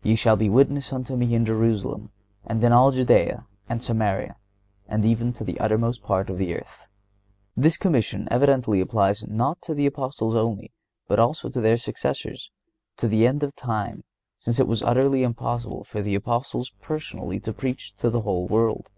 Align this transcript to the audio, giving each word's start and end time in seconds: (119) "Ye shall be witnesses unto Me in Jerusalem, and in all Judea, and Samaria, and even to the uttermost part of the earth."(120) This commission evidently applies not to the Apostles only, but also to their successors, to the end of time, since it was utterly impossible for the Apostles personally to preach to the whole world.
(119) 0.00 0.10
"Ye 0.10 0.16
shall 0.16 0.36
be 0.36 0.48
witnesses 0.48 0.90
unto 0.94 1.16
Me 1.18 1.34
in 1.34 1.44
Jerusalem, 1.44 2.10
and 2.46 2.64
in 2.64 2.72
all 2.72 2.92
Judea, 2.92 3.44
and 3.68 3.84
Samaria, 3.84 4.36
and 4.88 5.04
even 5.04 5.34
to 5.34 5.44
the 5.44 5.60
uttermost 5.60 6.02
part 6.02 6.30
of 6.30 6.38
the 6.38 6.54
earth."(120) 6.56 7.62
This 7.62 7.76
commission 7.76 8.26
evidently 8.30 8.80
applies 8.80 9.26
not 9.26 9.60
to 9.60 9.74
the 9.74 9.84
Apostles 9.84 10.34
only, 10.34 10.72
but 11.08 11.18
also 11.18 11.50
to 11.50 11.60
their 11.60 11.76
successors, 11.76 12.50
to 12.96 13.06
the 13.06 13.26
end 13.26 13.42
of 13.42 13.54
time, 13.54 14.02
since 14.38 14.58
it 14.58 14.66
was 14.66 14.82
utterly 14.82 15.22
impossible 15.22 15.84
for 15.84 16.00
the 16.00 16.14
Apostles 16.14 16.70
personally 16.80 17.38
to 17.40 17.52
preach 17.52 17.94
to 17.96 18.08
the 18.08 18.22
whole 18.22 18.48
world. 18.48 18.88